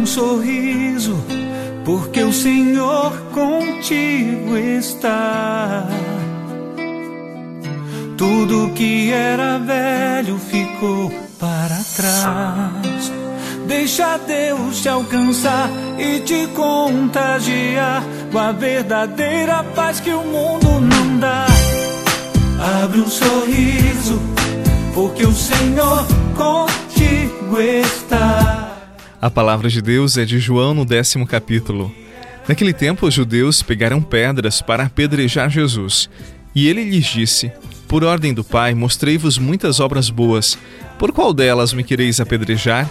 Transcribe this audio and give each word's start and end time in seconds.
um 0.00 0.06
sorriso, 0.06 1.14
porque 1.84 2.22
o 2.22 2.32
Senhor 2.32 3.12
contigo 3.32 4.56
está. 4.56 5.86
Tudo 8.16 8.72
que 8.74 9.12
era 9.12 9.58
velho 9.58 10.38
ficou 10.38 11.12
para 11.38 11.76
trás. 11.96 13.12
Deixa 13.66 14.18
Deus 14.18 14.80
te 14.80 14.88
alcançar 14.88 15.68
e 15.98 16.20
te 16.20 16.46
contagiar 16.48 18.02
com 18.32 18.38
a 18.38 18.52
verdadeira 18.52 19.62
paz 19.74 20.00
que 20.00 20.12
o 20.12 20.24
mundo 20.24 20.80
não 20.80 21.18
dá. 21.18 21.46
Abre 22.82 23.00
um 23.00 23.08
sorriso, 23.08 24.20
porque 24.94 25.24
o 25.24 25.32
Senhor 25.32 26.06
contigo 26.36 27.60
está. 27.60 28.69
A 29.20 29.28
palavra 29.28 29.68
de 29.68 29.82
Deus 29.82 30.16
é 30.16 30.24
de 30.24 30.38
João 30.38 30.72
no 30.72 30.82
décimo 30.82 31.26
capítulo. 31.26 31.94
Naquele 32.48 32.72
tempo, 32.72 33.06
os 33.06 33.12
judeus 33.12 33.62
pegaram 33.62 34.00
pedras 34.00 34.62
para 34.62 34.84
apedrejar 34.84 35.50
Jesus. 35.50 36.08
E 36.54 36.66
ele 36.66 36.82
lhes 36.84 37.04
disse: 37.04 37.52
Por 37.86 38.02
ordem 38.02 38.32
do 38.32 38.42
Pai, 38.42 38.72
mostrei-vos 38.72 39.36
muitas 39.36 39.78
obras 39.78 40.08
boas. 40.08 40.56
Por 40.98 41.12
qual 41.12 41.34
delas 41.34 41.74
me 41.74 41.84
quereis 41.84 42.18
apedrejar? 42.18 42.88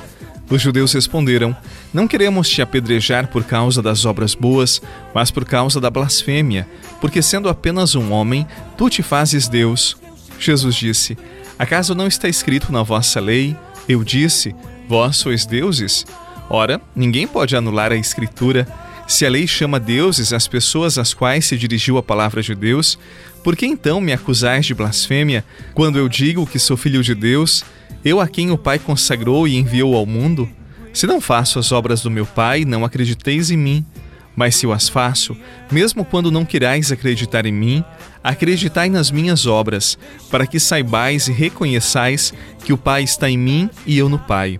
Os 0.48 0.62
judeus 0.62 0.94
responderam: 0.94 1.58
Não 1.92 2.08
queremos 2.08 2.48
te 2.48 2.62
apedrejar 2.62 3.30
por 3.30 3.44
causa 3.44 3.82
das 3.82 4.06
obras 4.06 4.36
boas, 4.36 4.80
mas 5.16 5.32
por 5.32 5.46
causa 5.46 5.82
da 5.82 5.90
blasfêmia, 5.90 6.68
porque 7.02 7.24
sendo 7.24 7.50
apenas 7.50 7.96
um 7.96 8.12
homem, 8.12 8.46
tu 8.78 8.88
te 8.88 9.02
fazes 9.02 9.48
Deus. 9.48 9.98
Jesus 10.40 10.76
disse: 10.76 11.18
Acaso 11.58 11.96
não 11.96 12.06
está 12.06 12.30
escrito 12.30 12.72
na 12.72 12.84
vossa 12.84 13.20
lei? 13.20 13.58
Eu 13.88 14.04
disse: 14.04 14.56
Vós 14.90 15.18
sois 15.18 15.46
deuses? 15.46 16.04
Ora, 16.50 16.82
ninguém 16.96 17.28
pode 17.28 17.56
anular 17.56 17.92
a 17.92 17.96
Escritura. 17.96 18.68
Se 19.08 19.24
a 19.24 19.30
lei 19.30 19.46
chama 19.46 19.80
deuses 19.80 20.34
as 20.34 20.48
pessoas 20.48 20.98
às 20.98 21.14
quais 21.14 21.46
se 21.46 21.56
dirigiu 21.56 22.00
a 22.00 22.02
palavra 22.02 22.42
de 22.42 22.56
Deus, 22.56 22.98
por 23.44 23.56
que 23.56 23.68
então 23.68 24.02
me 24.02 24.12
acusais 24.12 24.66
de 24.66 24.74
blasfêmia 24.74 25.46
quando 25.76 26.00
eu 26.00 26.10
digo 26.10 26.48
que 26.48 26.58
sou 26.58 26.76
filho 26.76 27.04
de 27.04 27.14
Deus? 27.14 27.64
Eu 28.04 28.20
a 28.20 28.28
quem 28.28 28.50
o 28.50 28.58
Pai 28.58 28.80
consagrou 28.80 29.48
e 29.48 29.58
enviou 29.58 29.96
ao 29.96 30.08
mundo? 30.08 30.50
Se 30.92 31.06
não 31.06 31.22
faço 31.22 31.60
as 31.60 31.72
obras 31.72 32.02
do 32.02 32.10
meu 32.10 32.26
Pai, 32.26 32.66
não 32.66 32.84
acrediteis 32.84 33.52
em 33.52 33.58
mim. 33.58 33.86
Mas 34.36 34.56
se 34.56 34.66
eu 34.66 34.72
as 34.72 34.88
faço, 34.88 35.36
mesmo 35.70 36.06
quando 36.06 36.32
não 36.32 36.46
querais 36.46 36.92
acreditar 36.92 37.46
em 37.46 37.52
mim, 37.52 37.84
acreditai 38.24 38.90
nas 38.90 39.12
minhas 39.12 39.46
obras, 39.46 39.98
para 40.32 40.48
que 40.48 40.60
saibais 40.60 41.28
e 41.28 41.34
reconheçais 41.34 42.34
que 42.64 42.72
o 42.72 42.78
Pai 42.78 43.04
está 43.04 43.30
em 43.30 43.38
mim 43.38 43.70
e 43.86 43.98
eu 43.98 44.08
no 44.08 44.18
Pai. 44.18 44.60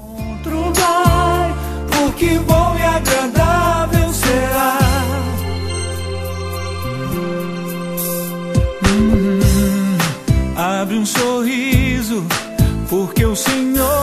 Abre 10.91 10.97
um 10.97 11.05
sorriso, 11.05 12.25
porque 12.89 13.25
o 13.25 13.35
Senhor 13.35 14.00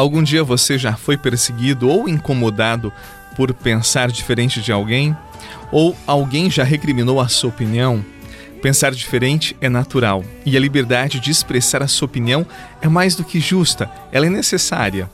Algum 0.00 0.22
dia 0.22 0.42
você 0.42 0.78
já 0.78 0.94
foi 0.94 1.18
perseguido 1.18 1.86
ou 1.86 2.08
incomodado 2.08 2.90
por 3.36 3.52
pensar 3.52 4.10
diferente 4.10 4.62
de 4.62 4.72
alguém? 4.72 5.14
Ou 5.70 5.94
alguém 6.06 6.50
já 6.50 6.64
recriminou 6.64 7.20
a 7.20 7.28
sua 7.28 7.50
opinião? 7.50 8.02
Pensar 8.62 8.92
diferente 8.92 9.54
é 9.60 9.68
natural 9.68 10.24
e 10.46 10.56
a 10.56 10.60
liberdade 10.60 11.20
de 11.20 11.30
expressar 11.30 11.82
a 11.82 11.86
sua 11.86 12.06
opinião 12.06 12.46
é 12.80 12.88
mais 12.88 13.14
do 13.14 13.22
que 13.22 13.38
justa, 13.38 13.90
ela 14.10 14.24
é 14.24 14.30
necessária. 14.30 15.10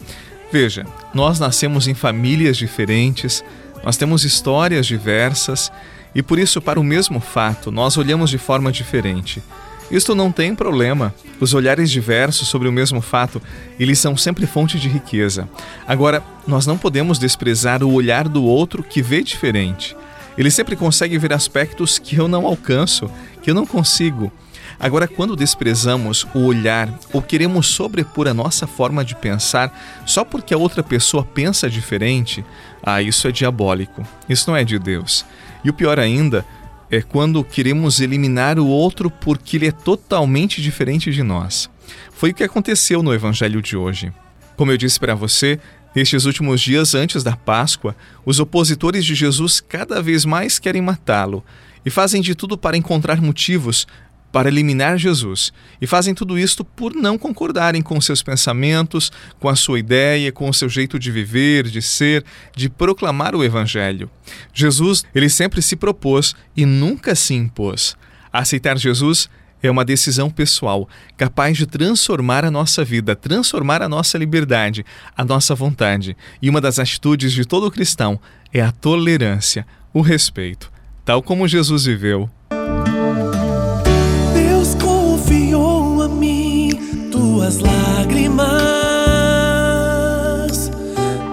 Veja, 0.52 0.86
nós 1.12 1.40
nascemos 1.40 1.88
em 1.88 1.94
famílias 1.94 2.56
diferentes, 2.56 3.42
nós 3.82 3.96
temos 3.96 4.22
histórias 4.22 4.86
diversas 4.86 5.72
e 6.14 6.22
por 6.22 6.38
isso, 6.38 6.62
para 6.62 6.78
o 6.78 6.84
mesmo 6.84 7.18
fato, 7.18 7.72
nós 7.72 7.96
olhamos 7.96 8.30
de 8.30 8.38
forma 8.38 8.70
diferente. 8.70 9.42
Isto 9.90 10.14
não 10.14 10.32
tem 10.32 10.54
problema. 10.54 11.14
Os 11.40 11.54
olhares 11.54 11.90
diversos 11.90 12.48
sobre 12.48 12.68
o 12.68 12.72
mesmo 12.72 13.00
fato, 13.00 13.40
eles 13.78 13.98
são 13.98 14.16
sempre 14.16 14.46
fonte 14.46 14.78
de 14.78 14.88
riqueza. 14.88 15.48
Agora, 15.86 16.22
nós 16.46 16.66
não 16.66 16.76
podemos 16.76 17.18
desprezar 17.18 17.82
o 17.82 17.92
olhar 17.92 18.28
do 18.28 18.42
outro 18.44 18.82
que 18.82 19.00
vê 19.00 19.22
diferente. 19.22 19.96
Ele 20.36 20.50
sempre 20.50 20.76
consegue 20.76 21.16
ver 21.18 21.32
aspectos 21.32 21.98
que 21.98 22.16
eu 22.16 22.28
não 22.28 22.46
alcanço, 22.46 23.10
que 23.42 23.50
eu 23.50 23.54
não 23.54 23.64
consigo. 23.64 24.32
Agora, 24.78 25.08
quando 25.08 25.36
desprezamos 25.36 26.26
o 26.34 26.40
olhar 26.40 26.92
ou 27.12 27.22
queremos 27.22 27.68
sobrepor 27.68 28.28
a 28.28 28.34
nossa 28.34 28.66
forma 28.66 29.04
de 29.04 29.14
pensar 29.14 29.72
só 30.04 30.24
porque 30.24 30.52
a 30.52 30.58
outra 30.58 30.82
pessoa 30.82 31.24
pensa 31.24 31.70
diferente, 31.70 32.44
ah, 32.82 33.00
isso 33.00 33.26
é 33.26 33.32
diabólico. 33.32 34.06
Isso 34.28 34.50
não 34.50 34.56
é 34.56 34.64
de 34.64 34.78
Deus. 34.78 35.24
E 35.64 35.70
o 35.70 35.74
pior 35.74 35.98
ainda, 35.98 36.44
é 36.90 37.02
quando 37.02 37.42
queremos 37.44 38.00
eliminar 38.00 38.58
o 38.58 38.66
outro 38.66 39.10
porque 39.10 39.56
ele 39.56 39.66
é 39.66 39.72
totalmente 39.72 40.62
diferente 40.62 41.12
de 41.12 41.22
nós. 41.22 41.68
Foi 42.12 42.30
o 42.30 42.34
que 42.34 42.44
aconteceu 42.44 43.02
no 43.02 43.12
evangelho 43.12 43.60
de 43.60 43.76
hoje. 43.76 44.12
Como 44.56 44.70
eu 44.70 44.76
disse 44.76 44.98
para 44.98 45.14
você, 45.14 45.60
nestes 45.94 46.24
últimos 46.24 46.60
dias 46.60 46.94
antes 46.94 47.22
da 47.22 47.36
Páscoa, 47.36 47.94
os 48.24 48.40
opositores 48.40 49.04
de 49.04 49.14
Jesus 49.14 49.60
cada 49.60 50.00
vez 50.00 50.24
mais 50.24 50.58
querem 50.58 50.82
matá-lo 50.82 51.44
e 51.84 51.90
fazem 51.90 52.20
de 52.20 52.34
tudo 52.34 52.58
para 52.58 52.76
encontrar 52.76 53.20
motivos 53.20 53.86
para 54.36 54.48
eliminar 54.48 54.98
Jesus. 54.98 55.50
E 55.80 55.86
fazem 55.86 56.14
tudo 56.14 56.38
isto 56.38 56.62
por 56.62 56.94
não 56.94 57.16
concordarem 57.16 57.80
com 57.80 57.98
seus 58.02 58.22
pensamentos, 58.22 59.10
com 59.40 59.48
a 59.48 59.56
sua 59.56 59.78
ideia, 59.78 60.30
com 60.30 60.46
o 60.46 60.52
seu 60.52 60.68
jeito 60.68 60.98
de 60.98 61.10
viver, 61.10 61.64
de 61.64 61.80
ser, 61.80 62.22
de 62.54 62.68
proclamar 62.68 63.34
o 63.34 63.42
Evangelho. 63.42 64.10
Jesus, 64.52 65.06
ele 65.14 65.30
sempre 65.30 65.62
se 65.62 65.74
propôs 65.74 66.34
e 66.54 66.66
nunca 66.66 67.14
se 67.14 67.32
impôs. 67.32 67.96
Aceitar 68.30 68.76
Jesus 68.76 69.26
é 69.62 69.70
uma 69.70 69.86
decisão 69.86 70.28
pessoal, 70.28 70.86
capaz 71.16 71.56
de 71.56 71.64
transformar 71.64 72.44
a 72.44 72.50
nossa 72.50 72.84
vida, 72.84 73.16
transformar 73.16 73.80
a 73.80 73.88
nossa 73.88 74.18
liberdade, 74.18 74.84
a 75.16 75.24
nossa 75.24 75.54
vontade. 75.54 76.14
E 76.42 76.50
uma 76.50 76.60
das 76.60 76.78
atitudes 76.78 77.32
de 77.32 77.46
todo 77.46 77.70
cristão 77.70 78.20
é 78.52 78.60
a 78.60 78.70
tolerância, 78.70 79.66
o 79.94 80.02
respeito, 80.02 80.70
tal 81.06 81.22
como 81.22 81.48
Jesus 81.48 81.86
viveu. 81.86 82.30
Tuas 87.46 87.60
lágrimas. 87.60 88.46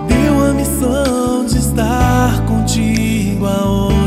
Deu 0.07 0.45
a 0.45 0.54
missão 0.54 1.45
de 1.45 1.57
estar 1.57 2.45
contigo 2.45 3.48
aonde 3.48 4.03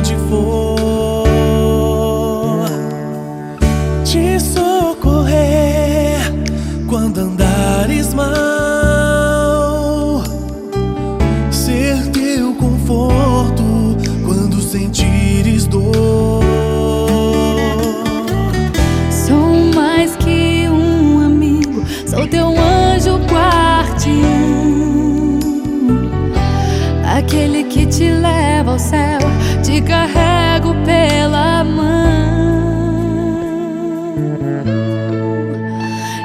te 27.97 28.11
leva 28.11 28.73
ao 28.73 28.79
céu, 28.79 29.19
te 29.65 29.81
carrego 29.81 30.75
pela 30.85 31.65
mão 31.65 31.87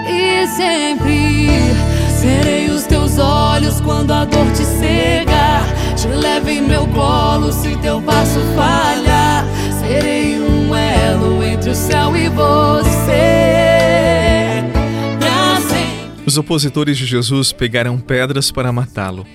e 0.06 0.46
sempre 0.48 1.48
serei 2.10 2.70
os 2.70 2.84
teus 2.84 3.18
olhos 3.18 3.80
quando 3.80 4.12
a 4.12 4.26
dor 4.26 4.52
te 4.52 4.66
cega. 4.66 5.62
Te 5.96 6.08
levo 6.08 6.50
em 6.50 6.62
meu 6.62 6.86
colo 6.88 7.54
se 7.54 7.78
teu 7.78 8.02
passo 8.02 8.40
falha. 8.54 9.46
Serei 9.80 10.42
um 10.42 10.76
elo 10.76 11.42
entre 11.42 11.70
o 11.70 11.76
céu 11.76 12.18
e 12.18 12.28
você. 12.28 13.22
Os 16.26 16.38
opositores 16.38 16.98
de 16.98 17.06
Jesus 17.06 17.54
pegaram 17.54 17.98
pedras 17.98 18.52
para 18.52 18.72
matá-lo. 18.74 19.26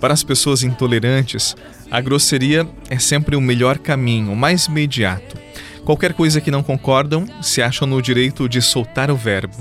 Para 0.00 0.14
as 0.14 0.24
pessoas 0.24 0.62
intolerantes, 0.62 1.54
a 1.90 2.00
grosseria 2.00 2.66
é 2.88 2.98
sempre 2.98 3.36
o 3.36 3.40
melhor 3.40 3.78
caminho, 3.78 4.32
o 4.32 4.36
mais 4.36 4.64
imediato. 4.64 5.36
Qualquer 5.84 6.14
coisa 6.14 6.40
que 6.40 6.50
não 6.50 6.62
concordam, 6.62 7.26
se 7.42 7.60
acham 7.60 7.86
no 7.86 8.00
direito 8.00 8.48
de 8.48 8.62
soltar 8.62 9.10
o 9.10 9.16
verbo. 9.16 9.56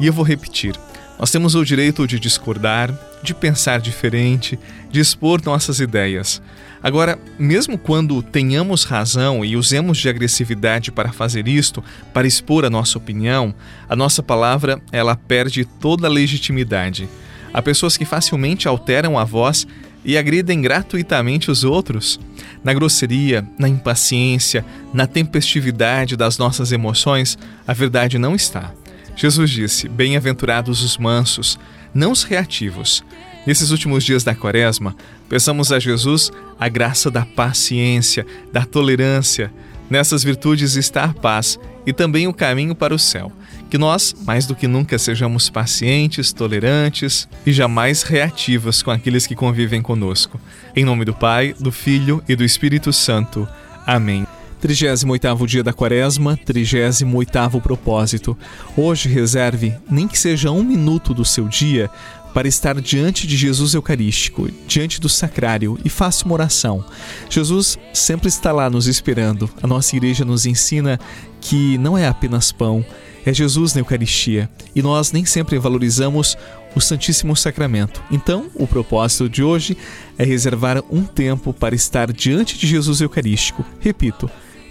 E 0.00 0.06
eu 0.06 0.12
vou 0.12 0.24
repetir: 0.24 0.74
nós 1.18 1.30
temos 1.30 1.54
o 1.54 1.64
direito 1.64 2.06
de 2.06 2.18
discordar, 2.18 2.92
de 3.22 3.34
pensar 3.34 3.80
diferente, 3.80 4.58
de 4.90 5.00
expor 5.00 5.42
nossas 5.44 5.80
ideias. 5.80 6.40
Agora, 6.82 7.18
mesmo 7.38 7.78
quando 7.78 8.22
tenhamos 8.22 8.84
razão 8.84 9.44
e 9.44 9.56
usemos 9.56 9.96
de 9.98 10.08
agressividade 10.08 10.92
para 10.92 11.12
fazer 11.12 11.48
isto, 11.48 11.82
para 12.12 12.26
expor 12.26 12.64
a 12.64 12.70
nossa 12.70 12.98
opinião, 12.98 13.54
a 13.88 13.96
nossa 13.96 14.22
palavra 14.22 14.80
ela 14.92 15.16
perde 15.16 15.64
toda 15.64 16.06
a 16.06 16.10
legitimidade. 16.10 17.08
Há 17.54 17.62
pessoas 17.62 17.96
que 17.96 18.04
facilmente 18.04 18.66
alteram 18.66 19.16
a 19.16 19.22
voz 19.22 19.64
e 20.04 20.18
agridem 20.18 20.60
gratuitamente 20.60 21.52
os 21.52 21.62
outros. 21.62 22.18
Na 22.64 22.74
grosseria, 22.74 23.46
na 23.56 23.68
impaciência, 23.68 24.64
na 24.92 25.06
tempestividade 25.06 26.16
das 26.16 26.36
nossas 26.36 26.72
emoções, 26.72 27.38
a 27.64 27.72
verdade 27.72 28.18
não 28.18 28.34
está. 28.34 28.72
Jesus 29.14 29.50
disse: 29.50 29.88
Bem-aventurados 29.88 30.82
os 30.82 30.98
mansos, 30.98 31.56
não 31.94 32.10
os 32.10 32.24
reativos. 32.24 33.04
Nesses 33.46 33.70
últimos 33.70 34.02
dias 34.02 34.24
da 34.24 34.34
quaresma, 34.34 34.96
peçamos 35.28 35.70
a 35.70 35.78
Jesus 35.78 36.32
a 36.58 36.68
graça 36.68 37.08
da 37.08 37.24
paciência, 37.24 38.26
da 38.52 38.64
tolerância. 38.64 39.52
Nessas 39.88 40.24
virtudes 40.24 40.74
está 40.74 41.04
a 41.04 41.14
paz 41.14 41.58
e 41.86 41.92
também 41.92 42.26
o 42.26 42.34
caminho 42.34 42.74
para 42.74 42.94
o 42.94 42.98
céu. 42.98 43.32
Que 43.70 43.78
nós, 43.78 44.14
mais 44.24 44.46
do 44.46 44.54
que 44.54 44.68
nunca, 44.68 44.98
sejamos 44.98 45.50
pacientes, 45.50 46.32
tolerantes 46.32 47.28
e 47.44 47.52
jamais 47.52 48.02
reativos 48.02 48.82
com 48.82 48.90
aqueles 48.90 49.26
que 49.26 49.34
convivem 49.34 49.82
conosco. 49.82 50.40
Em 50.76 50.84
nome 50.84 51.04
do 51.04 51.14
Pai, 51.14 51.54
do 51.58 51.72
Filho 51.72 52.22
e 52.28 52.36
do 52.36 52.44
Espírito 52.44 52.92
Santo. 52.92 53.48
Amém. 53.86 54.26
38º 54.62 55.46
dia 55.46 55.62
da 55.62 55.74
quaresma, 55.74 56.38
38º 56.46 57.60
propósito. 57.60 58.36
Hoje 58.76 59.08
reserve, 59.08 59.74
nem 59.90 60.08
que 60.08 60.18
seja 60.18 60.50
um 60.50 60.64
minuto 60.64 61.12
do 61.12 61.24
seu 61.24 61.46
dia, 61.48 61.90
para 62.34 62.48
estar 62.48 62.80
diante 62.80 63.28
de 63.28 63.36
Jesus 63.36 63.74
Eucarístico, 63.74 64.50
diante 64.66 65.00
do 65.00 65.08
sacrário 65.08 65.78
e 65.84 65.88
faça 65.88 66.24
uma 66.24 66.34
oração. 66.34 66.84
Jesus 67.30 67.78
sempre 67.92 68.26
está 68.28 68.50
lá 68.50 68.68
nos 68.68 68.88
esperando. 68.88 69.48
A 69.62 69.68
nossa 69.68 69.94
igreja 69.94 70.24
nos 70.24 70.44
ensina 70.44 70.98
que 71.44 71.76
não 71.76 71.96
é 71.96 72.08
apenas 72.08 72.50
pão, 72.50 72.84
é 73.24 73.32
Jesus 73.32 73.74
na 73.74 73.80
Eucaristia 73.82 74.50
e 74.74 74.82
nós 74.82 75.12
nem 75.12 75.24
sempre 75.24 75.58
valorizamos 75.58 76.36
o 76.74 76.80
Santíssimo 76.80 77.36
Sacramento. 77.36 78.02
Então, 78.10 78.46
o 78.54 78.66
propósito 78.66 79.28
de 79.28 79.42
hoje 79.42 79.76
é 80.18 80.24
reservar 80.24 80.82
um 80.90 81.04
tempo 81.04 81.52
para 81.52 81.74
estar 81.74 82.12
diante 82.12 82.58
de 82.58 82.66
Jesus 82.66 83.00
Eucarístico. 83.00 83.64
Repito, 83.78 84.28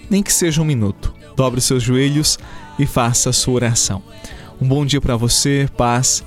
nem 0.09 0.21
que 0.21 0.33
seja 0.33 0.61
um 0.61 0.65
minuto. 0.65 1.13
Dobre 1.37 1.61
seus 1.61 1.81
joelhos 1.81 2.37
e 2.77 2.85
faça 2.85 3.29
a 3.29 3.33
sua 3.33 3.53
oração. 3.53 4.03
Um 4.59 4.67
bom 4.67 4.85
dia 4.85 4.99
para 4.99 5.15
você, 5.15 5.69
paz 5.77 6.23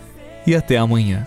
e 0.47 0.55
até 0.55 0.79
amanhã. 0.79 1.27